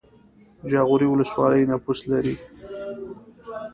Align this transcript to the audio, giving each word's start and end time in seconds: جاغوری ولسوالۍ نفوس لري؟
جاغوری 0.69 1.07
ولسوالۍ 1.09 1.61
نفوس 1.71 1.99
لري؟ 2.09 2.35